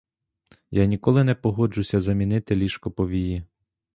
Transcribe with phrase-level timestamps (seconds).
[0.71, 3.43] Я ніколи не погоджуся замінити ліжко повії.